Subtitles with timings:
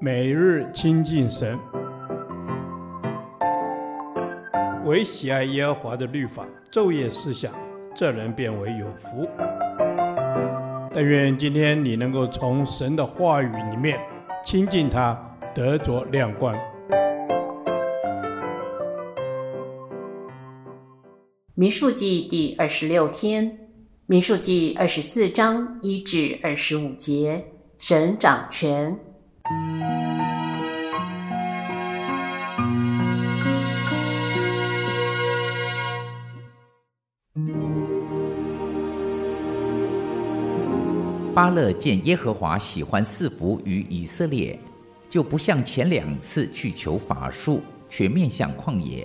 [0.00, 1.58] 每日亲近神，
[4.84, 7.52] 唯喜爱耶和华的律法，昼夜思想，
[7.94, 9.26] 这人便为有福。
[10.92, 13.98] 但愿今天你能够从神的话语里面
[14.44, 15.18] 亲近他，
[15.54, 16.54] 得着亮光。
[21.54, 23.58] 民数记第二十六天，
[24.06, 27.44] 民数记二十四章一至二十五节，
[27.78, 28.98] 神掌权。
[41.34, 44.56] 巴勒见耶和华喜欢赐福于以色列，
[45.08, 49.04] 就不像前两次去求法术，却面向旷野。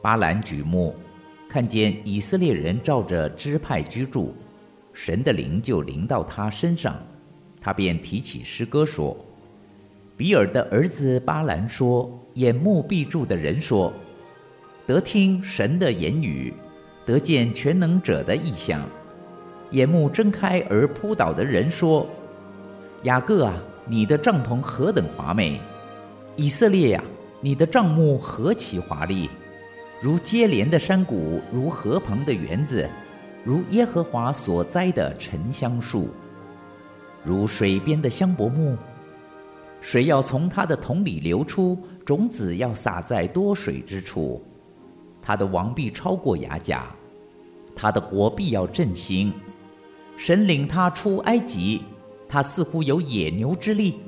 [0.00, 0.94] 巴兰举目，
[1.48, 4.32] 看见以色列人照着支派居住，
[4.92, 6.96] 神的灵就临到他身上，
[7.60, 9.16] 他便提起诗歌说
[10.16, 13.92] ：“比尔的儿子巴兰说，眼目闭住的人说，
[14.86, 16.54] 得听神的言语，
[17.04, 18.88] 得见全能者的异象。”
[19.70, 22.06] 眼目睁开而扑倒的人说
[23.04, 23.54] ：“雅各啊，
[23.86, 25.60] 你的帐篷何等华美！
[26.36, 27.04] 以色列呀，
[27.40, 29.28] 你的帐幕何其华丽！
[30.00, 32.88] 如接连的山谷，如河旁的园子，
[33.44, 36.08] 如耶和华所栽的沉香树，
[37.22, 38.76] 如水边的香柏木。
[39.80, 44.42] 水要从它的桶里流出，种子要撒在多水之处。
[45.20, 46.86] 他的王必超过雅甲，
[47.76, 49.30] 他的国必要振兴。”
[50.18, 51.80] 神领他出埃及，
[52.28, 54.00] 他似乎有野牛之力，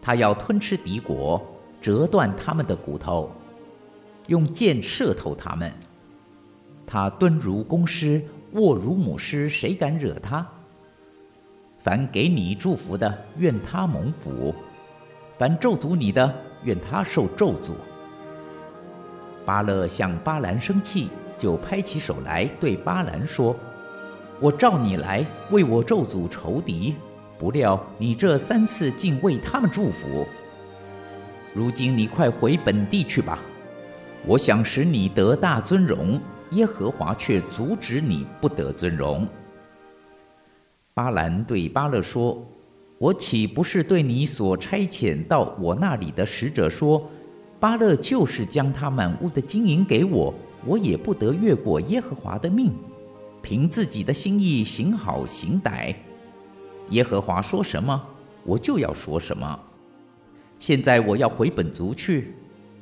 [0.00, 1.44] 他要吞吃敌国，
[1.80, 3.28] 折断他们的骨头，
[4.28, 5.70] 用箭射透他们。
[6.86, 10.46] 他蹲如公狮，卧如母狮，谁敢惹他？
[11.80, 14.54] 凡给你祝福的，愿他蒙福；
[15.36, 17.72] 凡咒诅你的，愿他受咒诅。
[19.44, 23.56] 巴勒向巴兰生气，就拍起手来对巴兰说。
[24.40, 26.94] 我召你来为我咒诅仇敌，
[27.36, 30.24] 不料你这三次竟为他们祝福。
[31.52, 33.40] 如今你快回本地去吧，
[34.24, 36.20] 我想使你得大尊荣，
[36.52, 39.26] 耶和华却阻止你不得尊荣。
[40.94, 42.40] 巴兰对巴勒说
[42.98, 47.04] ：“我岂不是对你所差遣到我那里的使者说，
[47.58, 50.32] 巴勒就是将他满屋的金银给我，
[50.64, 52.72] 我也不得越过耶和华的命。”
[53.48, 55.94] 凭自己的心意行好行歹，
[56.90, 57.98] 耶和华说什么，
[58.44, 59.58] 我就要说什么。
[60.58, 62.34] 现在我要回本族去，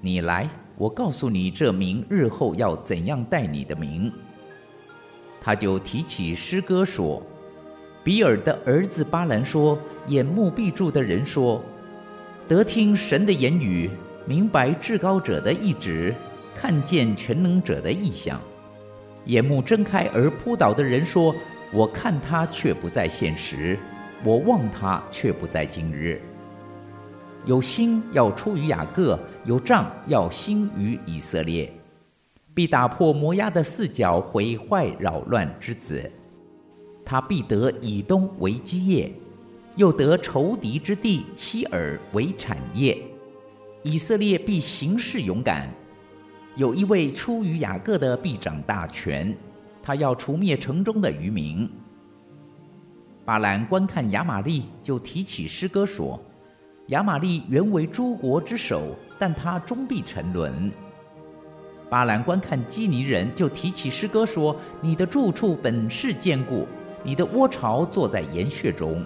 [0.00, 0.48] 你来，
[0.78, 4.10] 我告诉你这名日后要怎样待你的名。
[5.38, 7.22] 他就提起诗歌说
[8.02, 11.62] ：“比尔的儿子巴兰说，眼目闭住的人说，
[12.48, 13.90] 得听神的言语，
[14.24, 16.14] 明白至高者的意旨，
[16.54, 18.40] 看见全能者的意象。”
[19.26, 21.34] 眼目睁开而扑倒的人说
[21.72, 23.78] ：“我看他却不在现实，
[24.22, 26.20] 我望他却不在今日。
[27.46, 31.72] 有星要出于雅各，有杖要兴于以色列，
[32.54, 36.10] 必打破摩押的四角，毁坏扰乱之子。
[37.04, 39.12] 他必得以东为基业，
[39.76, 42.98] 又得仇敌之地西尔为产业。
[43.82, 45.68] 以色列必行事勇敢。”
[46.56, 49.36] 有一位出于雅各的必掌大权，
[49.82, 51.68] 他要除灭城中的渔民。
[53.24, 56.20] 巴兰观看亚玛利，就提起诗歌说
[56.88, 60.70] ：“亚玛利原为诸国之首，但他终必沉沦。”
[61.90, 66.68] 巴兰观看基尼人，就提起诗歌说：“你的住处本是坚固，
[67.02, 69.04] 你的窝巢坐在岩穴中。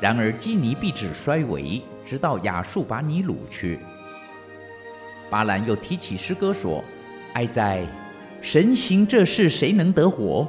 [0.00, 3.78] 然而基尼必至衰微，直到亚述把你掳去。”
[5.34, 6.84] 巴兰又提起诗歌说
[7.34, 7.84] ：“哀哉，
[8.40, 10.46] 神行这事，谁能得活？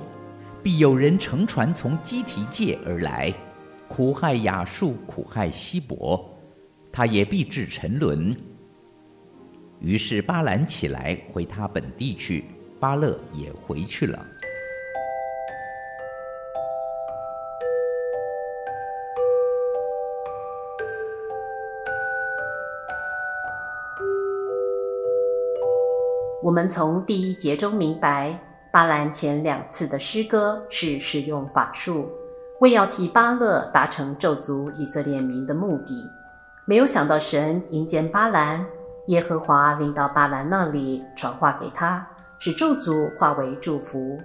[0.62, 3.34] 必有人乘船从基提界而来，
[3.88, 6.24] 苦害雅述，苦害希伯，
[6.92, 8.32] 他也必至沉沦。”
[9.82, 12.46] 于是巴兰起来回他本地去，
[12.80, 14.24] 巴勒也回去了。
[26.46, 28.40] 我们从第一节中明白，
[28.72, 32.08] 巴兰前两次的诗歌是使用法术，
[32.60, 36.08] 为要替巴勒达成咒诅以色列民的目的。
[36.68, 38.64] 没有想到神迎见巴兰，
[39.08, 42.08] 耶和华临到巴兰那里，传话给他，
[42.38, 44.16] 使咒诅化为祝福。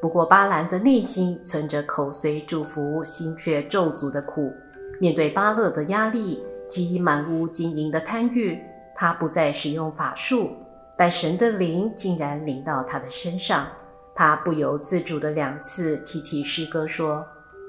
[0.00, 4.50] 不过巴兰的内心存着口虽祝福，心却咒诅的苦。
[4.98, 8.58] 面对巴勒的压力，及满屋金银的贪欲，
[8.94, 10.52] 他不再使用法术，
[10.98, 13.68] 但神的灵竟然临到他的身上。
[14.16, 17.24] 他不由自主地两次提起诗歌说：“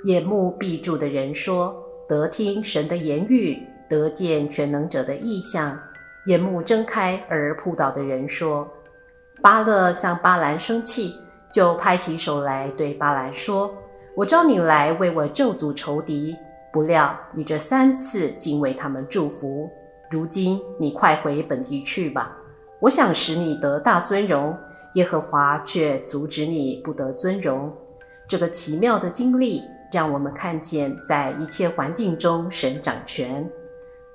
[0.06, 1.76] 眼目闭住的人说，
[2.08, 5.78] 得听神的言语，得见全能者的异象；
[6.26, 8.68] 眼目睁开而扑倒的人说。”
[9.44, 11.14] 巴勒向巴兰生气，
[11.54, 13.72] 就拍起手来对巴兰说
[14.18, 16.36] ：“我召你来为我咒诅仇敌，
[16.74, 19.70] 不料你这三次竟为他们祝福。
[20.10, 22.36] 如今你快回本地去吧，
[22.80, 24.58] 我想使你得大尊荣。”
[24.94, 27.72] 耶和华却阻止你不得尊荣。
[28.28, 29.62] 这个奇妙的经历
[29.92, 33.48] 让我们看见，在一切环境中，神掌权。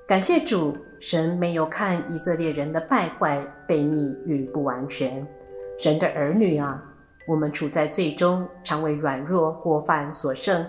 [0.05, 5.25] 感谢主，神没有看以色列人的败坏、悖逆与不完全。
[5.79, 6.83] 神的儿女啊，
[7.29, 10.67] 我们处在最终，常为软弱过犯所胜。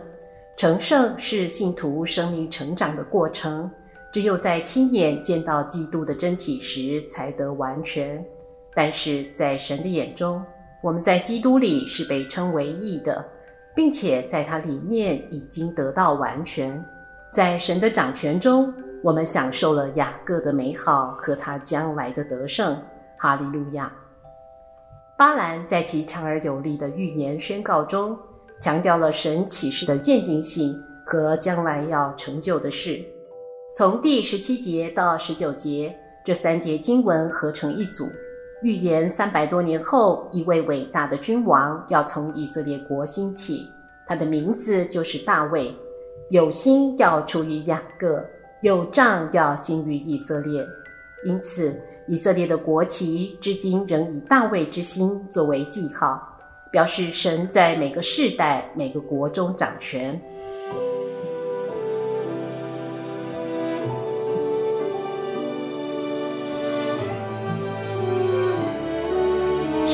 [0.56, 3.70] 成圣是信徒生命成长的过程，
[4.16, 8.26] 只有在亲眼见到基督的真体时，才得完全。
[8.74, 10.42] 但是在神的眼中，
[10.82, 13.26] 我们在基督里是被称为义的，
[13.76, 16.82] 并且在他里面已经得到完全。
[17.34, 18.74] 在神的掌权中，
[19.04, 22.82] 我们享受了雅各的美好和他将来的得胜。
[23.18, 23.92] 哈利路亚！
[25.18, 28.18] 巴兰在其强而有力的预言宣告中，
[28.62, 33.04] 强调了神启示的渐进性和将来要成就的事。
[33.78, 35.94] 从第十七节到十九节，
[36.24, 38.10] 这三节经文合成一组。
[38.64, 43.70] 预言三百多年后，一位伟大的君王要从以色列国兴起，
[44.08, 45.76] 他的名字就是大卫。
[46.30, 48.26] 有星要出于雅各，
[48.62, 50.66] 有杖要兴于以色列。
[51.26, 51.78] 因此，
[52.08, 56.26] 以色列的国旗至今仍以大卫之星作为记号，
[56.72, 60.18] 表示神在每个世代、每个国中掌权。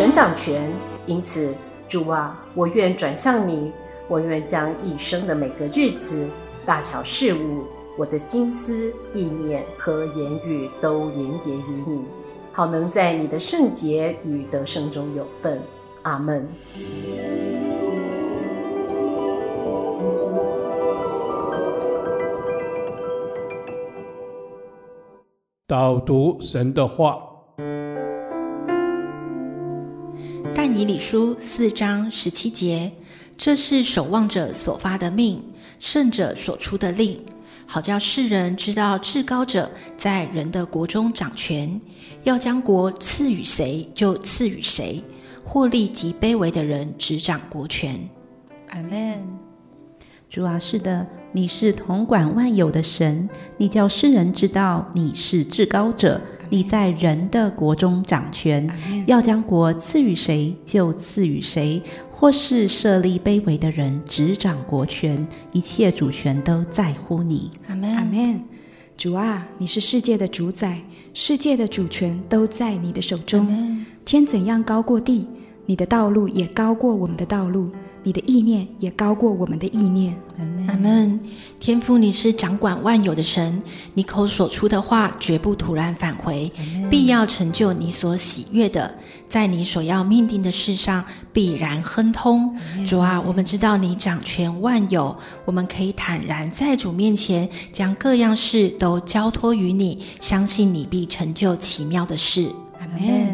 [0.01, 0.67] 神掌权，
[1.05, 1.53] 因此
[1.87, 3.71] 主啊，我愿转向你，
[4.07, 6.25] 我愿将一生的每个日子、
[6.65, 7.65] 大小事物、
[7.99, 12.01] 我的心思意念和言语都连结于你，
[12.51, 15.61] 好能在你的圣洁与得胜中有份。
[16.01, 16.49] 阿门。
[25.67, 27.30] 导读神的话。
[30.81, 32.91] 以理书四章十七节，
[33.37, 35.39] 这是守望者所发的命，
[35.77, 37.23] 圣者所出的令，
[37.67, 41.79] 好叫世人知道至高者在人的国中掌权，
[42.23, 45.03] 要将国赐予谁就赐予谁，
[45.43, 48.01] 获利极卑微的人执掌国权。
[48.69, 49.23] 阿门。
[50.31, 56.19] 主啊，是的，你是统管万有的神，你叫世人知道你是至高者。
[56.51, 58.69] 你在人的国中掌权，
[59.05, 61.81] 要将国赐予谁就赐予谁，
[62.11, 67.49] 或是设立卑微的人执掌国权，一切主权都在乎你。
[67.69, 68.43] 阿门，阿门。
[68.97, 70.81] 主啊，你是世界的主宰，
[71.13, 73.85] 世界的主权都在你的手中。
[74.03, 75.25] 天怎样高过地，
[75.65, 77.71] 你的道路也高过我们的道路。
[78.03, 80.15] 你的意念也高过我们的意念。
[80.67, 81.19] 阿门。
[81.59, 83.61] 天父，你是掌管万有的神，
[83.93, 86.51] 你口所出的话绝不突然返回，
[86.89, 88.95] 必要成就你所喜悦的，
[89.29, 92.57] 在你所要命定的事上必然亨通。
[92.87, 102.51] 主啊，我们知道你掌权万有，我们可以坦然在主面前将各样事都交托于你，相信你必成就奇妙的事。
[102.79, 103.30] 阿门。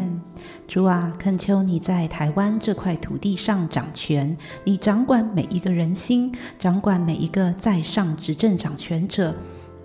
[0.68, 9.34] 主啊，恳求你在台湾这块土地上掌权，你掌管每一个人心，掌管每一个在上执政掌权者。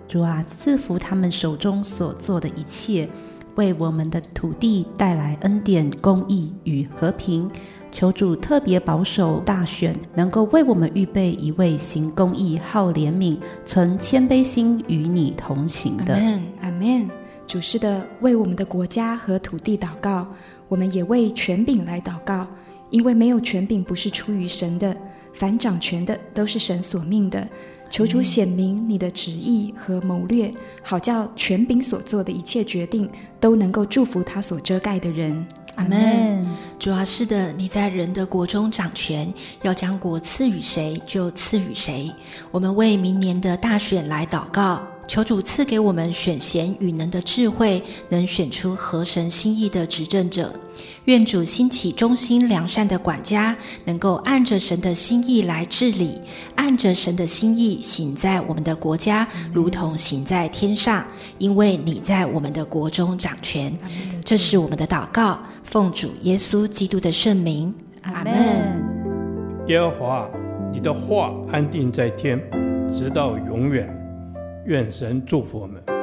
[0.06, 3.08] 主啊，赐福他们手中所做的一切，
[3.54, 7.50] 为我们的土地带来恩典、公义与和平。
[7.90, 16.12] 求主特别保守大选，能够为我们预备一位行公义、好怜悯、存谦卑心与你同行的。
[16.12, 17.10] 阿门，阿门。
[17.46, 20.26] 主是的，为我们的国家和土地祷告。
[20.68, 22.46] 我们也为权柄来祷告，
[22.90, 24.96] 因为没有权柄不是出于神的，
[25.32, 27.46] 凡掌权的都是神所命的。
[27.90, 30.52] 求主显明你的旨意和谋略，
[30.82, 35.46] 好叫权柄所做的一切决定都能够祝福他所遮盖的人。
[35.76, 36.44] 阿门。
[36.78, 42.12] 主啊，是的，你在人的国中掌权，要将国赐予谁就赐予谁。
[42.50, 44.93] 我们为明年的大选来祷告。
[45.06, 50.52] 求主赐给我们选贤与能的智慧，能选出合神心意的执政者。
[51.04, 56.18] 愿主兴起忠心良善的管家，能够按着神的心意来治理，
[56.54, 61.04] 按着神的心意行在我们的国家，如同行在天上。
[61.38, 63.76] 因为你在我们的国中掌权。
[64.24, 68.34] 这是我们的祷告，奉主耶稣基督的圣名，阿门。
[69.68, 70.28] 耶和华，
[70.72, 72.40] 你的话安定在天，
[72.90, 74.03] 直到永远。
[74.66, 75.93] 愿神祝福我们。